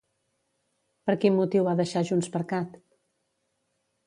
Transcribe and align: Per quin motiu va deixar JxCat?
Per 1.09 1.15
quin 1.25 1.37
motiu 1.41 1.67
va 1.67 1.75
deixar 1.83 2.03
JxCat? 2.09 2.81